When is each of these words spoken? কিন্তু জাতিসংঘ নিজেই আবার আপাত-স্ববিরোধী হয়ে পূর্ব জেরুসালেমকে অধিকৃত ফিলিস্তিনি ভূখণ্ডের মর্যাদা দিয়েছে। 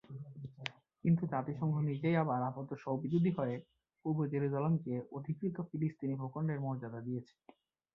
কিন্তু 1.03 1.23
জাতিসংঘ 1.33 1.73
নিজেই 1.89 2.15
আবার 2.23 2.39
আপাত-স্ববিরোধী 2.49 3.31
হয়ে 3.37 3.55
পূর্ব 4.05 4.19
জেরুসালেমকে 4.31 4.93
অধিকৃত 5.11 5.57
ফিলিস্তিনি 5.69 6.13
ভূখণ্ডের 6.21 6.59
মর্যাদা 6.61 6.99
দিয়েছে। 7.07 7.33